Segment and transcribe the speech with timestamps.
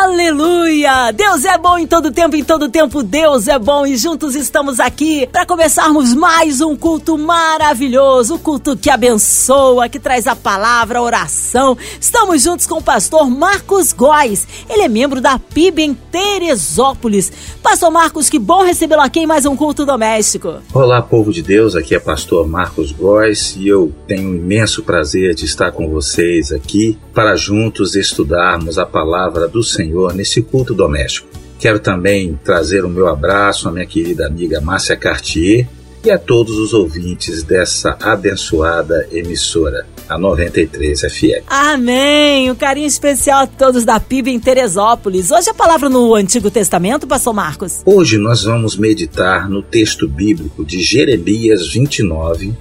[0.00, 1.10] Aleluia!
[1.10, 4.78] Deus é bom em todo tempo, em todo tempo Deus é bom e juntos estamos
[4.78, 11.00] aqui para começarmos mais um culto maravilhoso, o culto que abençoa, que traz a palavra,
[11.00, 11.76] a oração.
[12.00, 14.46] Estamos juntos com o pastor Marcos Góes.
[14.70, 17.32] Ele é membro da PIB em Teresópolis.
[17.60, 20.58] Pastor Marcos, que bom recebê-lo aqui em mais um culto doméstico.
[20.72, 25.34] Olá, povo de Deus, aqui é pastor Marcos Góes e eu tenho um imenso prazer
[25.34, 30.74] de estar com vocês aqui para juntos estudarmos a palavra do Senhor Senhor nesse culto
[30.74, 31.28] doméstico.
[31.58, 35.66] Quero também trazer o meu abraço à minha querida amiga Márcia Cartier
[36.04, 41.44] e a todos os ouvintes dessa abençoada emissora, a 93 FM.
[41.48, 42.48] Amém!
[42.50, 45.32] Um carinho especial a todos da PIB em Teresópolis.
[45.32, 47.82] Hoje a palavra no Antigo Testamento, pastor Marcos.
[47.84, 52.54] Hoje nós vamos meditar no texto bíblico de Jeremias 29,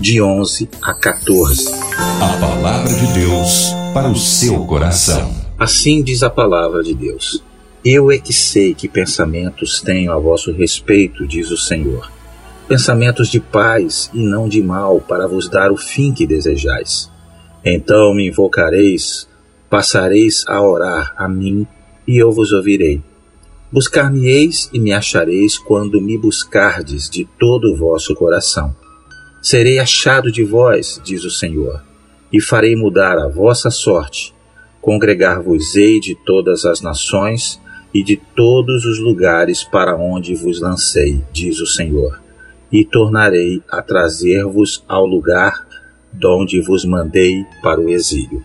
[0.00, 1.70] de 11 a 14.
[2.22, 5.37] A palavra de Deus para o seu coração.
[5.58, 7.42] Assim diz a palavra de Deus.
[7.84, 12.08] Eu é que sei que pensamentos tenho a vosso respeito, diz o Senhor.
[12.68, 17.10] Pensamentos de paz e não de mal, para vos dar o fim que desejais.
[17.64, 19.28] Então me invocareis,
[19.68, 21.66] passareis a orar a mim,
[22.06, 23.02] e eu vos ouvirei.
[23.72, 28.76] Buscar-me-eis e me achareis quando me buscardes de todo o vosso coração.
[29.42, 31.82] Serei achado de vós, diz o Senhor,
[32.32, 34.37] e farei mudar a vossa sorte
[34.88, 37.60] Congregar-vos-ei de todas as nações
[37.92, 42.18] e de todos os lugares para onde vos lancei, diz o Senhor,
[42.72, 45.68] e tornarei a trazer-vos ao lugar
[46.10, 48.42] donde vos mandei para o exílio.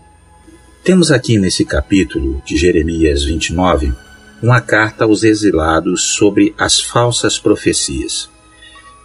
[0.84, 3.94] Temos aqui nesse capítulo de Jeremias 29
[4.42, 8.28] uma carta aos exilados sobre as falsas profecias.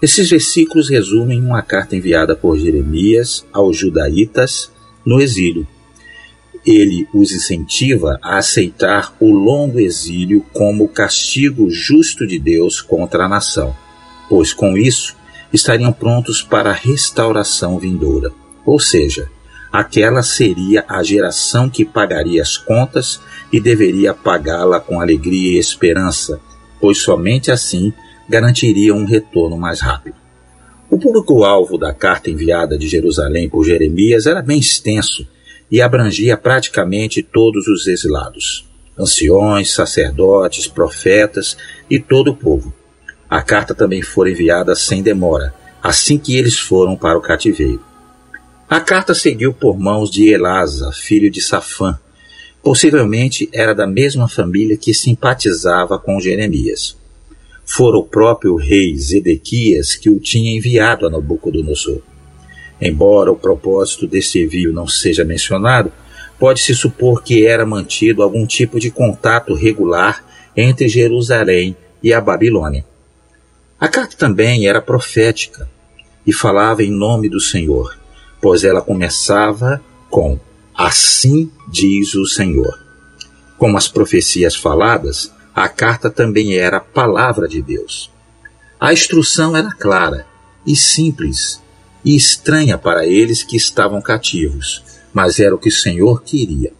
[0.01, 4.69] Esses versículos resumem uma carta enviada por Jeremias aos judaítas
[5.05, 5.65] no exílio
[6.65, 13.29] ele os incentiva a aceitar o longo exílio como castigo justo de Deus contra a
[13.29, 13.75] nação,
[14.27, 15.15] pois com isso
[15.51, 18.31] estariam prontos para a restauração vindoura.
[18.65, 19.29] Ou seja,
[19.71, 23.19] aquela seria a geração que pagaria as contas
[23.51, 26.39] e deveria pagá-la com alegria e esperança,
[26.79, 27.93] pois somente assim
[28.27, 30.15] garantiria um retorno mais rápido.
[30.89, 35.27] O público-alvo da carta enviada de Jerusalém por Jeremias era bem extenso
[35.71, 38.65] e abrangia praticamente todos os exilados,
[38.97, 41.55] anciões, sacerdotes, profetas
[41.89, 42.73] e todo o povo.
[43.29, 47.83] A carta também foi enviada sem demora, assim que eles foram para o cativeiro.
[48.69, 51.99] A carta seguiu por mãos de Elasa, filho de Safã.
[52.61, 56.97] Possivelmente era da mesma família que simpatizava com Jeremias.
[57.65, 62.01] Fora o próprio rei Zedequias que o tinha enviado a Nabucodonosor.
[62.81, 65.91] Embora o propósito desse envio não seja mencionado,
[66.39, 70.23] pode-se supor que era mantido algum tipo de contato regular
[70.55, 72.85] entre Jerusalém e a Babilônia.
[73.79, 75.69] A carta também era profética
[76.25, 77.97] e falava em nome do Senhor,
[78.41, 80.39] pois ela começava com
[80.79, 82.79] Assim diz o Senhor.
[83.57, 88.09] Como as profecias faladas, a carta também era a palavra de Deus.
[88.79, 90.25] A instrução era clara
[90.65, 91.61] e simples
[92.03, 94.83] e estranha para eles que estavam cativos,
[95.13, 96.71] mas era o que o Senhor queria.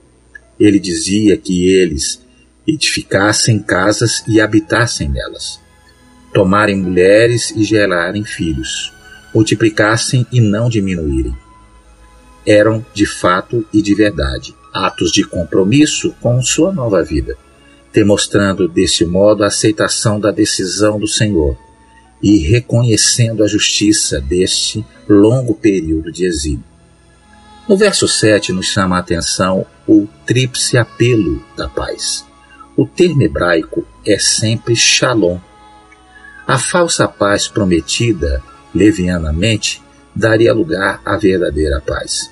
[0.59, 2.21] Ele dizia que eles
[2.67, 5.59] edificassem casas e habitassem nelas,
[6.33, 8.93] tomarem mulheres e gerarem filhos,
[9.33, 11.35] multiplicassem e não diminuírem.
[12.45, 17.35] Eram, de fato e de verdade, atos de compromisso com sua nova vida,
[17.91, 21.57] demonstrando desse modo a aceitação da decisão do Senhor
[22.21, 26.63] e reconhecendo a justiça deste longo período de exílio.
[27.67, 32.25] No verso 7 nos chama a atenção o tríplice apelo da paz.
[32.75, 35.37] O termo hebraico é sempre shalom.
[36.47, 39.81] A falsa paz prometida levianamente
[40.15, 42.31] daria lugar à verdadeira paz.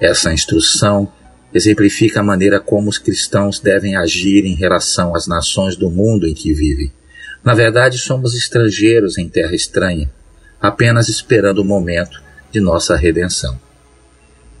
[0.00, 1.10] Essa instrução
[1.54, 6.34] exemplifica a maneira como os cristãos devem agir em relação às nações do mundo em
[6.34, 6.92] que vivem
[7.46, 10.10] na verdade, somos estrangeiros em terra estranha,
[10.60, 12.20] apenas esperando o momento
[12.50, 13.56] de nossa redenção.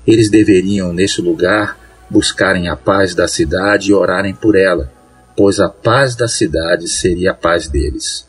[0.06, 1.76] Eles deveriam, nesse lugar,
[2.08, 4.88] buscarem a paz da cidade e orarem por ela,
[5.36, 8.24] pois a paz da cidade seria a paz deles.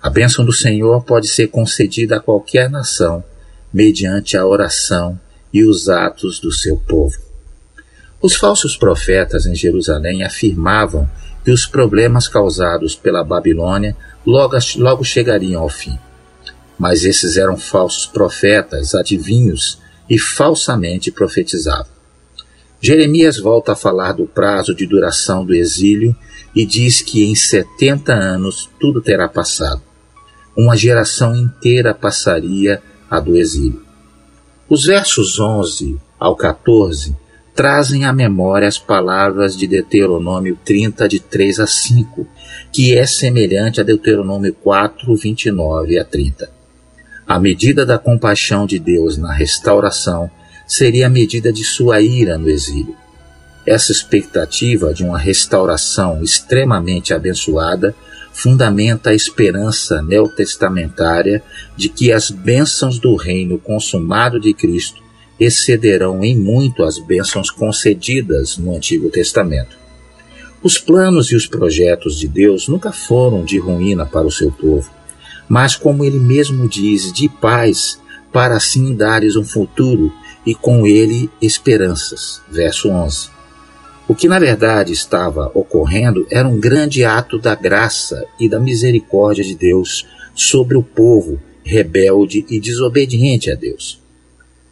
[0.00, 3.24] A bênção do Senhor pode ser concedida a qualquer nação,
[3.74, 5.18] mediante a oração
[5.52, 7.18] e os atos do seu povo.
[8.22, 11.10] Os falsos profetas em Jerusalém afirmavam
[11.44, 13.96] que os problemas causados pela Babilônia
[14.26, 15.98] logo, logo chegariam ao fim.
[16.78, 21.98] Mas esses eram falsos profetas, adivinhos e falsamente profetizavam.
[22.80, 26.14] Jeremias volta a falar do prazo de duração do exílio
[26.54, 29.82] e diz que em 70 anos tudo terá passado.
[30.56, 33.82] Uma geração inteira passaria a do exílio.
[34.68, 37.16] Os versos 11 ao 14
[37.58, 42.24] trazem à memória as palavras de Deuteronômio 30, de 3 a 5,
[42.70, 46.48] que é semelhante a Deuteronômio 4, 29 a 30.
[47.26, 50.30] A medida da compaixão de Deus na restauração
[50.68, 52.94] seria a medida de sua ira no exílio.
[53.66, 57.92] Essa expectativa de uma restauração extremamente abençoada
[58.32, 61.42] fundamenta a esperança neotestamentária
[61.76, 65.07] de que as bênçãos do reino consumado de Cristo
[65.38, 69.78] excederão em muito as bênçãos concedidas no Antigo Testamento.
[70.62, 74.90] Os planos e os projetos de Deus nunca foram de ruína para o seu povo,
[75.48, 77.98] mas, como ele mesmo diz, de paz,
[78.32, 80.12] para assim dares um futuro
[80.44, 82.42] e com ele esperanças.
[82.50, 83.30] Verso 11.
[84.08, 89.44] O que na verdade estava ocorrendo era um grande ato da graça e da misericórdia
[89.44, 94.00] de Deus sobre o povo rebelde e desobediente a Deus.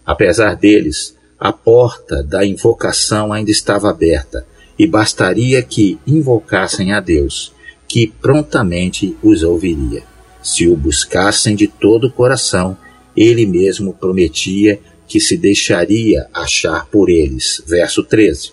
[0.07, 4.47] Apesar deles, a porta da invocação ainda estava aberta
[4.79, 7.53] e bastaria que invocassem a Deus,
[7.89, 10.03] que prontamente os ouviria.
[10.43, 12.79] Se o buscassem de todo o coração,
[13.17, 17.63] ele mesmo prometia que se deixaria achar por eles.
[17.67, 18.53] Verso 13.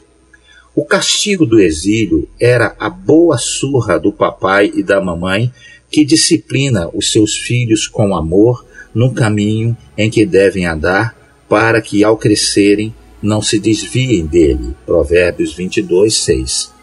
[0.75, 5.53] O castigo do exílio era a boa surra do papai e da mamãe
[5.91, 11.22] que disciplina os seus filhos com amor no caminho em que devem andar
[11.53, 14.75] para que ao crescerem não se desviem dele.
[14.87, 16.73] Provérbios 22, 6.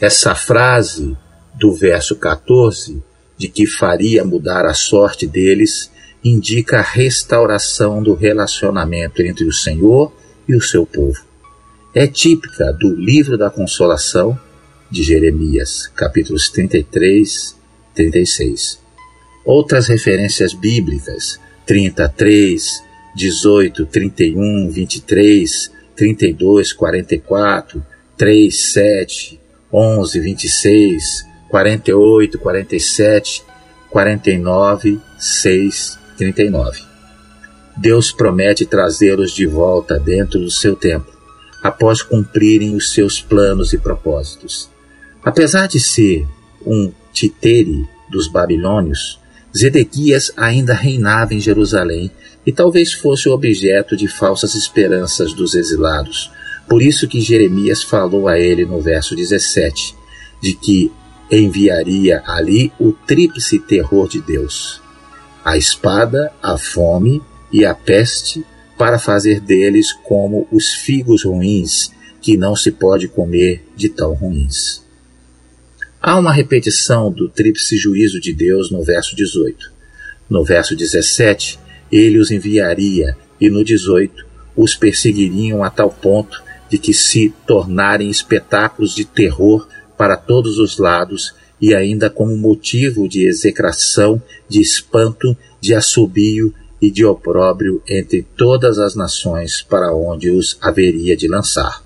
[0.00, 1.16] Essa frase
[1.54, 3.00] do verso 14,
[3.36, 5.88] de que faria mudar a sorte deles,
[6.24, 10.12] indica a restauração do relacionamento entre o Senhor
[10.48, 11.24] e o seu povo.
[11.94, 14.36] É típica do livro da consolação
[14.90, 17.56] de Jeremias, capítulos 33
[17.92, 18.80] e 36.
[19.44, 29.40] Outras referências bíblicas, 33, 18, 31, 23, 32, 44, 3, 7,
[29.72, 33.44] 11, 26, 48, 47,
[33.90, 36.82] 49, 6 39.
[37.76, 41.12] Deus promete trazê-los de volta dentro do seu templo,
[41.62, 44.68] após cumprirem os seus planos e propósitos.
[45.22, 46.26] Apesar de ser
[46.66, 49.20] um titere dos babilônios,
[49.56, 52.10] Zedequias ainda reinava em Jerusalém
[52.46, 56.30] e talvez fosse o objeto de falsas esperanças dos exilados.
[56.68, 59.94] Por isso que Jeremias falou a ele no verso 17,
[60.40, 60.92] de que
[61.30, 64.80] enviaria ali o tríplice terror de Deus
[65.48, 68.44] a espada, a fome e a peste,
[68.76, 71.90] para fazer deles como os figos ruins,
[72.20, 74.84] que não se pode comer de tão ruins.
[76.00, 79.72] Há uma repetição do tríplice juízo de Deus no verso 18.
[80.30, 81.58] No verso 17,
[81.90, 84.24] ele os enviaria, e no 18,
[84.56, 89.66] os perseguiriam a tal ponto de que se tornarem espetáculos de terror
[89.96, 96.90] para todos os lados e ainda como motivo de execração, de espanto, de assobio e
[96.90, 101.82] de opróbrio entre todas as nações para onde os haveria de lançar.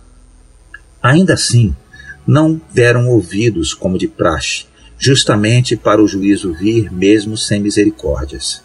[1.02, 1.74] Ainda assim,
[2.26, 4.66] não deram ouvidos como de praxe,
[4.98, 8.62] justamente para o juízo vir mesmo sem misericórdias.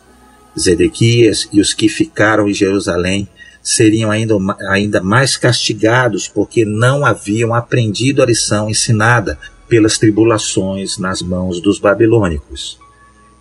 [0.58, 3.28] Zedequias e os que ficaram em Jerusalém
[3.62, 4.36] seriam ainda,
[4.70, 9.38] ainda mais castigados porque não haviam aprendido a lição ensinada
[9.68, 12.80] pelas tribulações nas mãos dos babilônicos.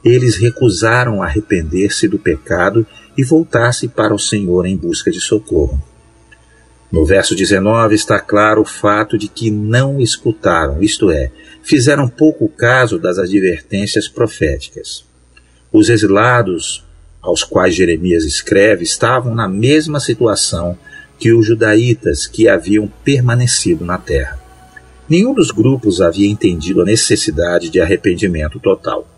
[0.04, 5.82] Eles recusaram arrepender-se do pecado e voltar-se para o Senhor em busca de socorro.
[6.90, 11.30] No verso 19 está claro o fato de que não escutaram, isto é,
[11.62, 15.04] fizeram pouco caso das advertências proféticas.
[15.72, 16.84] Os exilados
[17.20, 20.78] aos quais Jeremias escreve estavam na mesma situação
[21.18, 24.38] que os judaítas que haviam permanecido na terra.
[25.08, 29.08] Nenhum dos grupos havia entendido a necessidade de arrependimento total.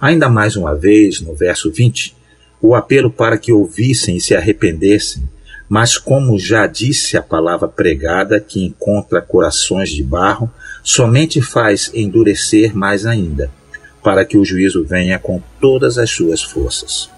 [0.00, 2.16] Ainda mais uma vez, no verso 20,
[2.60, 5.28] o apelo para que ouvissem e se arrependessem,
[5.72, 10.52] mas como já disse a palavra pregada, que encontra corações de barro,
[10.84, 13.50] somente faz endurecer mais ainda,
[14.04, 17.08] para que o juízo venha com todas as suas forças.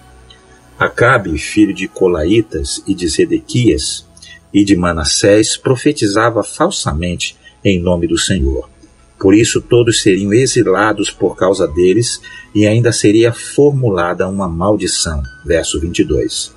[0.79, 4.07] Acabe, filho de Colaitas e de Zedequias
[4.53, 8.71] e de Manassés, profetizava falsamente em nome do Senhor.
[9.19, 12.21] Por isso todos seriam exilados por causa deles
[12.55, 15.21] e ainda seria formulada uma maldição.
[15.45, 16.55] Verso 22.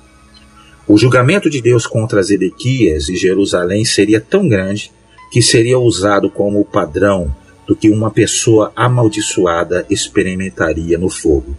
[0.88, 4.90] O julgamento de Deus contra Zedequias e Jerusalém seria tão grande
[5.30, 7.30] que seria usado como padrão
[7.66, 11.54] do que uma pessoa amaldiçoada experimentaria no fogo.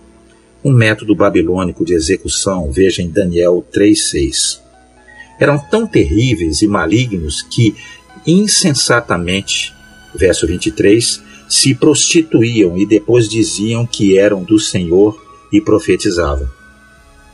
[0.65, 4.59] Um método babilônico de execução, veja em Daniel 3,6.
[5.39, 7.75] Eram tão terríveis e malignos que,
[8.25, 9.75] insensatamente,
[10.15, 16.58] verso 23, se prostituíam e depois diziam que eram do Senhor e profetizavam.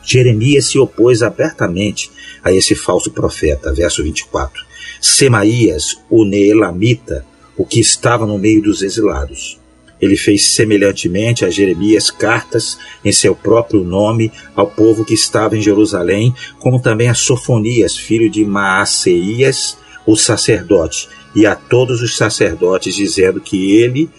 [0.05, 2.11] Jeremias se opôs abertamente
[2.43, 4.63] a esse falso profeta, verso 24.
[5.01, 7.25] Semaías, o Neelamita,
[7.57, 9.59] o que estava no meio dos exilados.
[9.99, 15.61] Ele fez semelhantemente a Jeremias cartas em seu próprio nome ao povo que estava em
[15.61, 22.95] Jerusalém, como também a Sofonias, filho de Maaceias, o sacerdote, e a todos os sacerdotes,
[22.95, 24.09] dizendo que ele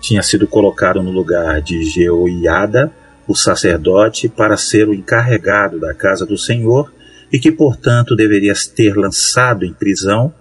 [0.00, 2.92] tinha sido colocado no lugar de Jeoiada,
[3.28, 6.90] o sacerdote para ser o encarregado da casa do Senhor
[7.30, 10.32] e que, portanto, deveria ter lançado em prisão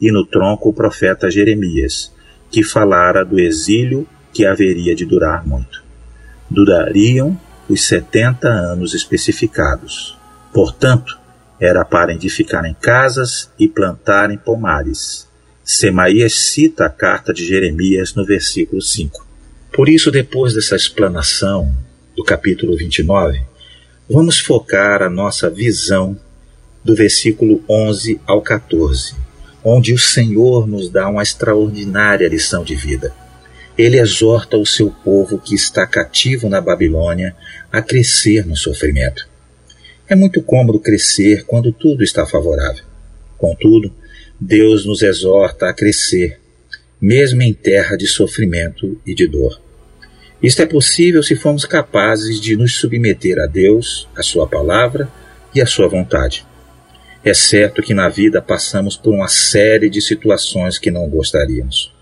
[0.00, 2.10] e no tronco o profeta Jeremias,
[2.50, 5.84] que falara do exílio que haveria de durar muito.
[6.48, 10.18] Durariam os setenta anos especificados.
[10.52, 11.20] Portanto,
[11.60, 15.28] era para edificarem casas e plantarem pomares.
[15.62, 19.26] Semaías cita a carta de Jeremias no versículo 5.
[19.74, 21.70] Por isso, depois dessa explanação
[22.20, 23.40] do capítulo 29,
[24.06, 26.14] vamos focar a nossa visão
[26.84, 29.14] do versículo 11 ao 14,
[29.64, 33.14] onde o Senhor nos dá uma extraordinária lição de vida.
[33.76, 37.34] Ele exorta o seu povo que está cativo na Babilônia
[37.72, 39.26] a crescer no sofrimento.
[40.06, 42.84] É muito cômodo crescer quando tudo está favorável.
[43.38, 43.90] Contudo,
[44.38, 46.38] Deus nos exorta a crescer,
[47.00, 49.69] mesmo em terra de sofrimento e de dor.
[50.42, 55.08] Isto é possível se formos capazes de nos submeter a Deus, a Sua palavra
[55.54, 56.46] e a Sua vontade.
[57.22, 61.92] É certo que na vida passamos por uma série de situações que não gostaríamos.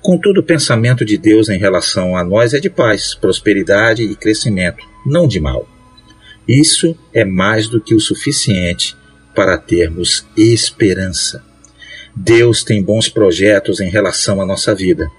[0.00, 4.82] Contudo, o pensamento de Deus em relação a nós é de paz, prosperidade e crescimento,
[5.04, 5.68] não de mal.
[6.48, 8.96] Isso é mais do que o suficiente
[9.34, 11.44] para termos esperança.
[12.16, 15.10] Deus tem bons projetos em relação à nossa vida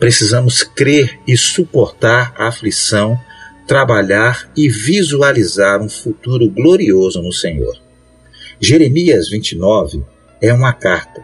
[0.00, 3.20] Precisamos crer e suportar a aflição,
[3.68, 7.76] trabalhar e visualizar um futuro glorioso no Senhor.
[8.58, 10.02] Jeremias 29
[10.40, 11.22] é uma carta.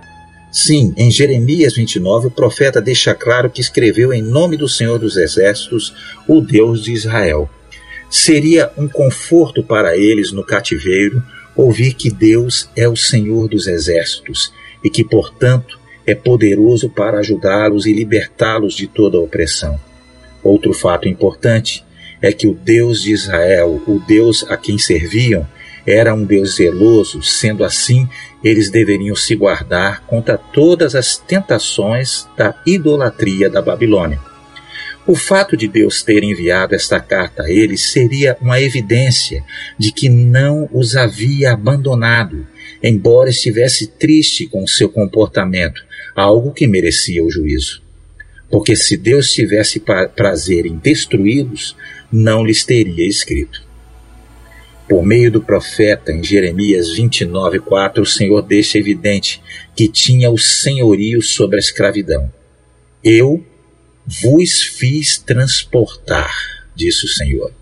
[0.52, 5.16] Sim, em Jeremias 29, o profeta deixa claro que escreveu em nome do Senhor dos
[5.16, 5.94] Exércitos,
[6.28, 7.48] o Deus de Israel.
[8.10, 11.22] Seria um conforto para eles no cativeiro
[11.56, 14.52] ouvir que Deus é o Senhor dos Exércitos
[14.84, 15.75] e que, portanto,
[16.06, 19.78] é poderoso para ajudá-los e libertá-los de toda opressão.
[20.42, 21.84] Outro fato importante
[22.22, 25.46] é que o Deus de Israel, o Deus a quem serviam,
[25.86, 28.08] era um Deus zeloso, sendo assim,
[28.42, 34.20] eles deveriam se guardar contra todas as tentações da idolatria da Babilônia.
[35.06, 39.44] O fato de Deus ter enviado esta carta a eles seria uma evidência
[39.78, 42.44] de que não os havia abandonado,
[42.88, 47.82] embora estivesse triste com seu comportamento, algo que merecia o juízo.
[48.50, 49.82] Porque se Deus tivesse
[50.14, 51.76] prazer em destruí-los,
[52.12, 53.64] não lhes teria escrito.
[54.88, 59.42] Por meio do profeta, em Jeremias 29,4, o Senhor deixa evidente
[59.74, 62.32] que tinha o senhorio sobre a escravidão.
[63.02, 63.44] Eu
[64.06, 66.32] vos fiz transportar,
[66.74, 67.52] disse o Senhor.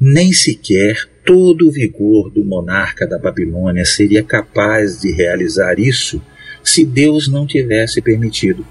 [0.00, 6.20] Nem sequer todo o vigor do monarca da Babilônia seria capaz de realizar isso
[6.62, 8.64] se Deus não tivesse permitido.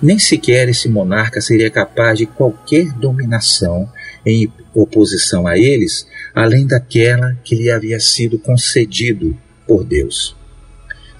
[0.00, 3.88] Nem sequer esse monarca seria capaz de qualquer dominação
[4.26, 9.36] em oposição a eles, além daquela que lhe havia sido concedido
[9.66, 10.36] por Deus.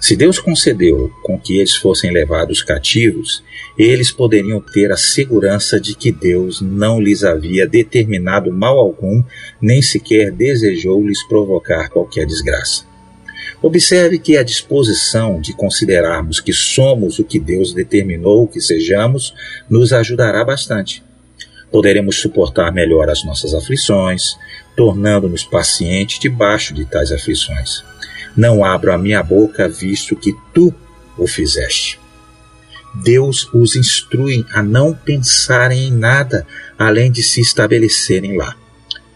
[0.04, 3.42] Se Deus concedeu com que eles fossem levados cativos,
[3.78, 9.24] eles poderiam ter a segurança de que Deus não lhes havia determinado mal algum,
[9.62, 12.84] nem sequer desejou lhes provocar qualquer desgraça.
[13.62, 19.32] Observe que a disposição de considerarmos que somos o que Deus determinou que sejamos
[19.70, 21.02] nos ajudará bastante.
[21.72, 24.36] Poderemos suportar melhor as nossas aflições,
[24.76, 27.93] tornando-nos pacientes debaixo de tais aflições.
[28.36, 30.74] Não abro a minha boca, visto que tu
[31.16, 32.00] o fizeste.
[32.94, 36.46] Deus os instrui a não pensarem em nada
[36.78, 38.56] além de se estabelecerem lá.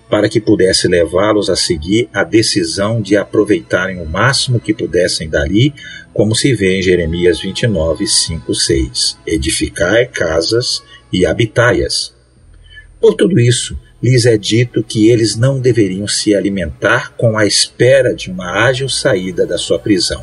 [0.08, 5.74] para que pudesse levá-los a seguir a decisão de aproveitarem o máximo que pudessem dali,
[6.14, 9.18] como se vê em Jeremias 29, 5, 6.
[9.26, 10.82] Edificai casas
[11.12, 12.14] e habitai-as.
[13.00, 18.14] Por tudo isso, lhes é dito que eles não deveriam se alimentar com a espera
[18.14, 20.22] de uma ágil saída da sua prisão.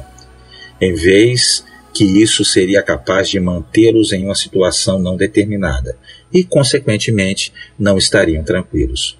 [0.79, 1.63] Em vez
[1.93, 5.97] que isso seria capaz de mantê-los em uma situação não determinada
[6.31, 9.17] e, consequentemente, não estariam tranquilos.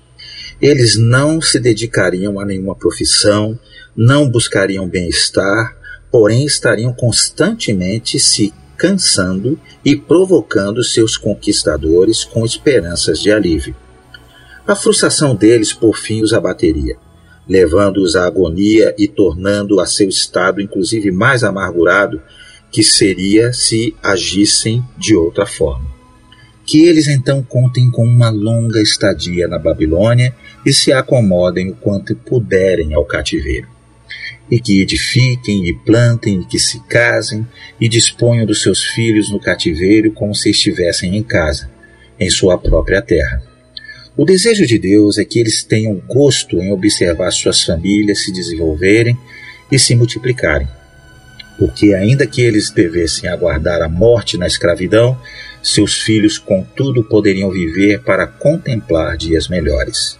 [0.61, 3.57] Eles não se dedicariam a nenhuma profissão,
[3.95, 5.75] não buscariam bem-estar,
[6.11, 13.75] porém estariam constantemente se cansando e provocando seus conquistadores com esperanças de alívio.
[14.67, 16.97] A frustração deles por fim os abateria,
[17.47, 22.21] levando-os à agonia e tornando a seu estado inclusive mais amargurado
[22.71, 25.95] que seria se agissem de outra forma
[26.65, 32.15] que eles então contem com uma longa estadia na Babilônia e se acomodem o quanto
[32.15, 33.67] puderem ao cativeiro.
[34.49, 37.47] E que edifiquem e plantem e que se casem
[37.79, 41.69] e disponham dos seus filhos no cativeiro como se estivessem em casa,
[42.19, 43.41] em sua própria terra.
[44.17, 49.17] O desejo de Deus é que eles tenham gosto em observar suas famílias se desenvolverem
[49.69, 50.67] e se multiplicarem.
[51.59, 55.19] Porque, ainda que eles devessem aguardar a morte na escravidão,
[55.61, 60.17] seus filhos, contudo, poderiam viver para contemplar dias melhores.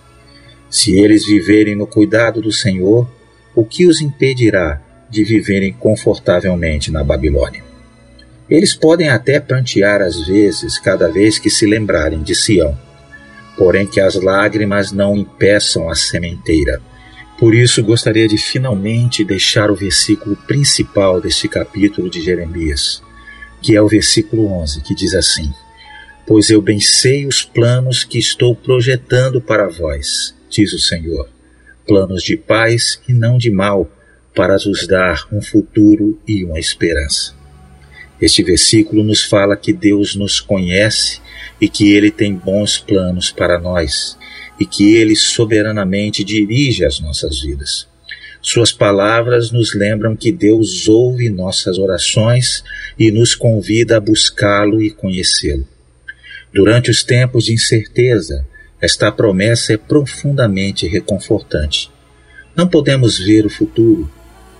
[0.69, 3.09] Se eles viverem no cuidado do Senhor,
[3.55, 7.63] o que os impedirá de viverem confortavelmente na Babilônia?
[8.49, 12.77] Eles podem até prantear às vezes, cada vez que se lembrarem de Sião,
[13.57, 16.81] porém que as lágrimas não impeçam a sementeira.
[17.37, 23.03] Por isso, gostaria de finalmente deixar o versículo principal deste capítulo de Jeremias,
[23.61, 25.51] que é o versículo 11, que diz assim:
[26.25, 31.29] Pois eu bem sei os planos que estou projetando para vós, diz o Senhor,
[31.85, 33.89] planos de paz e não de mal,
[34.33, 37.33] para vos dar um futuro e uma esperança.
[38.21, 41.19] Este versículo nos fala que Deus nos conhece
[41.59, 44.17] e que Ele tem bons planos para nós
[44.59, 47.87] e que Ele soberanamente dirige as nossas vidas.
[48.41, 52.63] Suas palavras nos lembram que Deus ouve nossas orações
[52.97, 55.67] e nos convida a buscá-lo e conhecê-lo.
[56.53, 58.45] Durante os tempos de incerteza,
[58.79, 61.89] esta promessa é profundamente reconfortante.
[62.55, 64.09] Não podemos ver o futuro,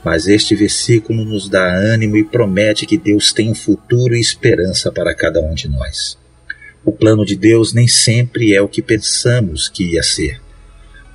[0.03, 4.91] mas este versículo nos dá ânimo e promete que Deus tem um futuro e esperança
[4.91, 6.17] para cada um de nós.
[6.86, 10.39] O plano de Deus nem sempre é o que pensamos que ia ser,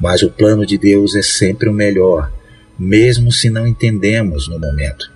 [0.00, 2.33] mas o plano de Deus é sempre o melhor
[2.80, 5.12] mesmo se não entendemos no momento.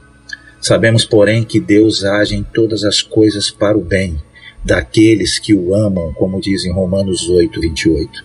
[0.60, 4.20] Sabemos, porém, que Deus age em todas as coisas para o bem
[4.62, 8.24] daqueles que o amam, como diz em Romanos 8, 28.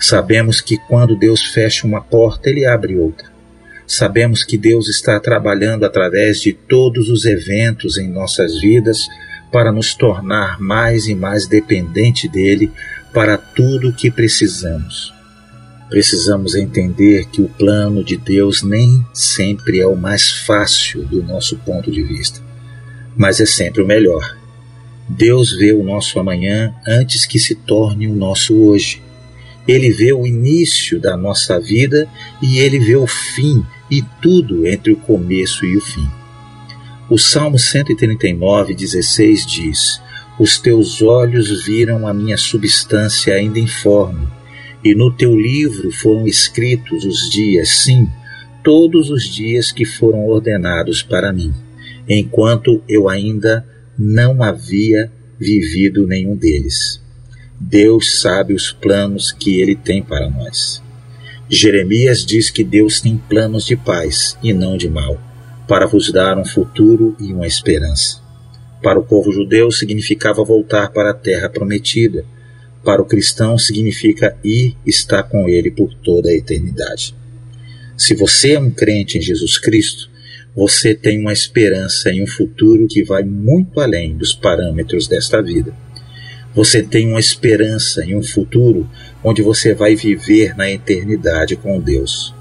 [0.00, 3.30] Sabemos que quando Deus fecha uma porta, Ele abre outra.
[3.86, 9.06] Sabemos que Deus está trabalhando através de todos os eventos em nossas vidas
[9.52, 12.72] para nos tornar mais e mais dependente dele
[13.12, 15.12] para tudo o que precisamos.
[15.90, 21.58] Precisamos entender que o plano de Deus nem sempre é o mais fácil do nosso
[21.58, 22.40] ponto de vista,
[23.14, 24.38] mas é sempre o melhor.
[25.06, 29.02] Deus vê o nosso amanhã antes que se torne o nosso hoje.
[29.68, 32.08] Ele vê o início da nossa vida
[32.40, 36.08] e ele vê o fim e tudo entre o começo e o fim.
[37.12, 40.00] O Salmo 139, 16 diz:
[40.38, 44.26] Os teus olhos viram a minha substância ainda informe
[44.82, 48.08] e no teu livro foram escritos os dias, sim,
[48.64, 51.52] todos os dias que foram ordenados para mim,
[52.08, 53.62] enquanto eu ainda
[53.98, 56.98] não havia vivido nenhum deles.
[57.60, 60.82] Deus sabe os planos que ele tem para nós.
[61.46, 65.20] Jeremias diz que Deus tem planos de paz e não de mal,
[65.72, 68.20] para vos dar um futuro e uma esperança.
[68.82, 72.26] Para o povo judeu significava voltar para a terra prometida
[72.84, 77.14] para o cristão significa ir estar com ele por toda a eternidade.
[77.96, 80.10] Se você é um crente em Jesus Cristo,
[80.54, 85.74] você tem uma esperança em um futuro que vai muito além dos parâmetros desta vida.
[86.54, 88.86] Você tem uma esperança em um futuro
[89.24, 92.34] onde você vai viver na eternidade com Deus.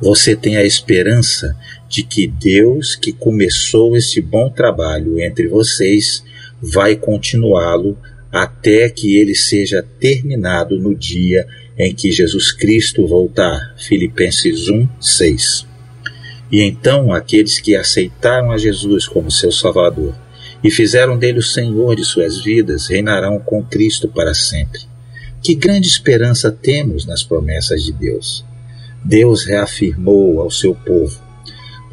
[0.00, 1.56] Você tem a esperança
[1.88, 6.24] de que Deus, que começou esse bom trabalho entre vocês,
[6.60, 7.98] vai continuá-lo
[8.32, 11.46] até que ele seja terminado no dia
[11.78, 13.74] em que Jesus Cristo voltar.
[13.78, 15.66] Filipenses 1, 6.
[16.50, 20.14] E então aqueles que aceitaram a Jesus como seu Salvador
[20.62, 24.80] e fizeram dele o Senhor de suas vidas reinarão com Cristo para sempre.
[25.42, 28.44] Que grande esperança temos nas promessas de Deus.
[29.04, 31.20] Deus reafirmou ao seu povo: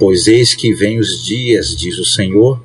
[0.02, 2.60] Pois eis que vem os dias, diz o Senhor,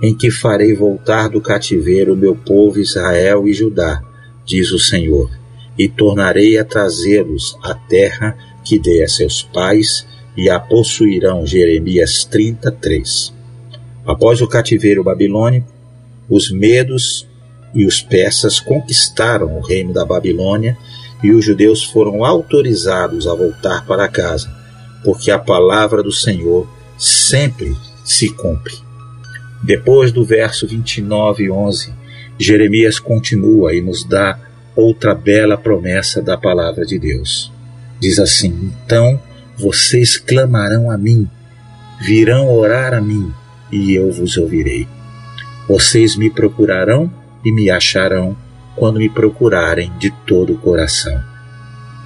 [0.00, 4.00] em que farei voltar do cativeiro o meu povo Israel e Judá,
[4.44, 5.28] diz o Senhor,
[5.76, 11.44] e tornarei a trazê-los à terra que dei a seus pais, e a possuirão.
[11.44, 13.34] Jeremias 33.
[14.06, 15.66] Após o cativeiro babilônico,
[16.30, 17.26] os medos
[17.74, 20.78] e os persas conquistaram o reino da Babilônia
[21.20, 24.48] e os judeus foram autorizados a voltar para casa,
[25.02, 28.74] porque a palavra do Senhor sempre se cumpre.
[29.62, 31.92] Depois do verso 29 e 11,
[32.38, 34.38] Jeremias continua e nos dá
[34.74, 37.52] outra bela promessa da palavra de Deus.
[37.98, 39.20] Diz assim: Então
[39.56, 41.28] vocês clamarão a mim,
[42.00, 43.32] virão orar a mim,
[43.72, 44.86] e eu vos ouvirei.
[45.66, 47.10] Vocês me procurarão
[47.44, 48.36] e me acharão
[48.76, 51.18] quando me procurarem de todo o coração.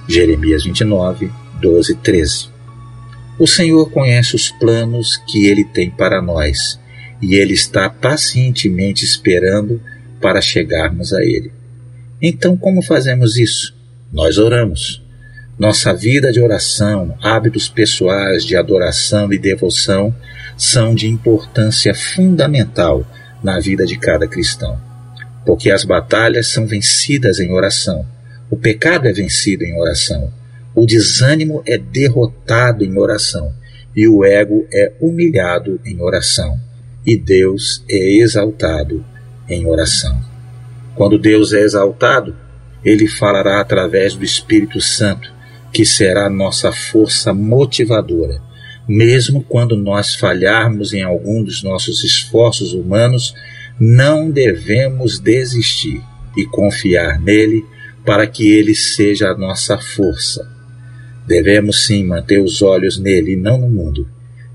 [0.07, 2.50] Jeremias 29, 12, 13.
[3.41, 6.79] O Senhor conhece os planos que Ele tem para nós
[7.19, 9.81] e Ele está pacientemente esperando
[10.21, 11.51] para chegarmos a Ele.
[12.21, 13.75] Então, como fazemos isso?
[14.13, 15.03] Nós oramos.
[15.57, 20.15] Nossa vida de oração, hábitos pessoais de adoração e devoção
[20.55, 23.03] são de importância fundamental
[23.43, 24.79] na vida de cada cristão.
[25.47, 28.05] Porque as batalhas são vencidas em oração.
[28.51, 30.31] O pecado é vencido em oração.
[30.73, 33.53] O desânimo é derrotado em oração.
[33.95, 36.59] E o ego é humilhado em oração.
[37.05, 39.03] E Deus é exaltado
[39.49, 40.21] em oração.
[40.95, 42.35] Quando Deus é exaltado,
[42.83, 45.31] ele falará através do Espírito Santo,
[45.73, 48.41] que será nossa força motivadora.
[48.87, 53.33] Mesmo quando nós falharmos em algum dos nossos esforços humanos,
[53.79, 56.01] não devemos desistir
[56.35, 57.65] e confiar nele
[58.05, 60.60] para que ele seja a nossa força.
[61.27, 64.07] Devemos sim manter os olhos nele e não no mundo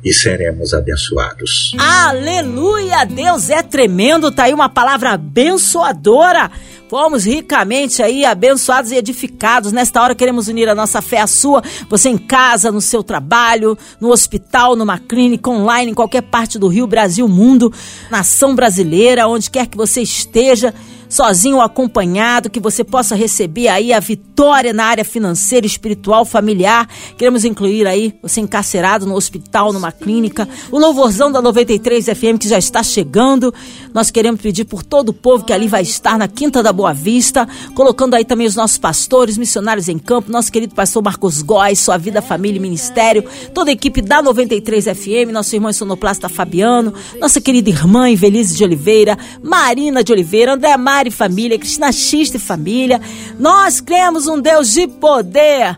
[0.07, 1.73] e seremos abençoados.
[1.77, 3.05] Aleluia!
[3.05, 6.49] Deus é tremendo, tá aí uma palavra abençoadora.
[6.89, 9.73] Fomos ricamente aí abençoados e edificados.
[9.73, 11.61] Nesta hora queremos unir a nossa fé à sua.
[11.91, 16.69] Você em casa, no seu trabalho, no hospital, numa clínica, online, em qualquer parte do
[16.69, 17.73] Rio, Brasil, mundo,
[18.09, 20.73] nação brasileira, onde quer que você esteja
[21.09, 26.89] sozinho ou acompanhado, que você possa receber aí a vitória na área financeira, espiritual, familiar.
[27.17, 32.49] Queremos incluir aí você encarcerado no hospital, numa clínica, o louvorzão da 93 FM que
[32.49, 33.53] já está chegando.
[33.95, 36.93] Nós queremos pedir por todo o povo que ali vai estar na Quinta da Boa
[36.93, 41.79] Vista, colocando aí também os nossos pastores, missionários em campo, nosso querido pastor Marcos Góes,
[41.79, 46.93] sua vida, família e ministério, toda a equipe da 93 FM, nosso irmão sonoplasta Fabiano,
[47.21, 52.31] nossa querida irmã Invelise de Oliveira, Marina de Oliveira, André Mar Mari Família, Cristina X
[52.31, 52.99] de Família.
[53.39, 55.77] Nós cremos um Deus de poder.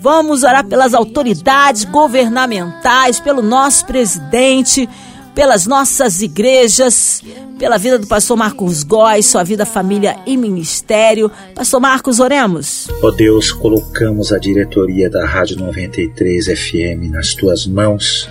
[0.00, 4.88] Vamos orar pelas autoridades governamentais, pelo nosso presidente,
[5.34, 7.20] pelas nossas igrejas,
[7.58, 11.32] pela vida do pastor Marcos Góes, sua vida, família e ministério.
[11.52, 12.86] Pastor Marcos, oremos.
[13.02, 18.30] Ó oh Deus, colocamos a diretoria da Rádio 93 FM nas tuas mãos,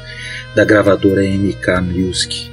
[0.55, 2.49] da gravadora MK Music.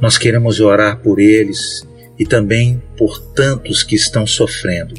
[0.00, 1.86] Nós queremos orar por eles
[2.18, 4.94] e também por tantos que estão sofrendo.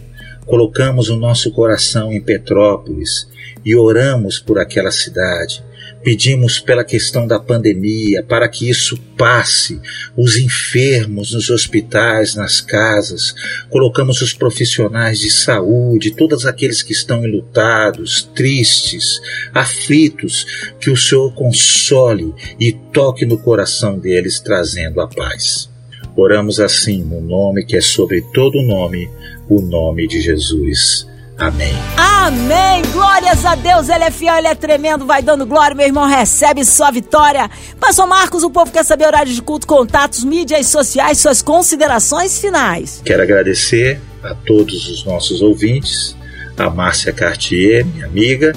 [0.45, 3.28] Colocamos o nosso coração em Petrópolis
[3.65, 5.63] e oramos por aquela cidade.
[6.04, 9.82] Pedimos pela questão da pandemia, para que isso passe,
[10.15, 13.34] os enfermos nos hospitais, nas casas.
[13.71, 19.19] Colocamos os profissionais de saúde, todos aqueles que estão enlutados, tristes,
[19.51, 20.45] aflitos,
[20.80, 25.75] que o Senhor console e toque no coração deles, trazendo a paz.
[26.15, 29.10] Oramos assim no nome que é sobre todo nome,
[29.49, 31.08] o nome de Jesus.
[31.38, 31.73] Amém.
[31.97, 32.82] Amém.
[32.93, 33.89] Glórias a Deus.
[33.89, 35.06] Ele é fiel, ele é tremendo.
[35.06, 36.08] Vai dando glória, meu irmão.
[36.08, 37.49] Recebe sua vitória.
[37.80, 43.01] Pastor Marcos, o povo quer saber horário de culto, contatos, mídias sociais, suas considerações finais.
[43.04, 46.15] Quero agradecer a todos os nossos ouvintes,
[46.58, 48.56] a Márcia Cartier, minha amiga,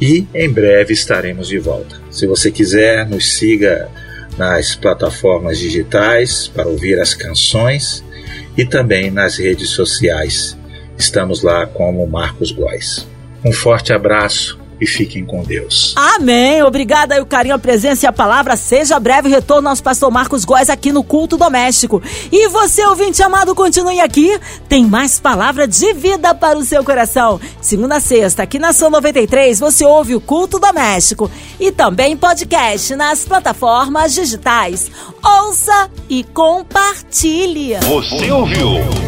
[0.00, 2.00] e em breve estaremos de volta.
[2.10, 3.90] Se você quiser, nos siga
[4.38, 8.02] nas plataformas digitais para ouvir as canções
[8.56, 10.56] e também nas redes sociais.
[10.96, 13.06] Estamos lá como Marcos Góes.
[13.44, 15.94] Um forte abraço e fiquem com Deus.
[15.96, 16.62] Amém.
[16.62, 18.56] Obrigada aí o carinho, a presença e a palavra.
[18.56, 22.02] Seja breve retorno nosso pastor Marcos Góes aqui no Culto Doméstico.
[22.30, 24.38] E você, ouvinte amado, continue aqui.
[24.68, 27.40] Tem mais palavra de vida para o seu coração.
[27.60, 32.94] Segunda a sexta, aqui na São 93, você ouve o Culto Doméstico e também podcast
[32.94, 34.90] nas plataformas digitais.
[35.22, 37.74] Ouça e compartilhe.
[37.80, 39.07] Você ouviu?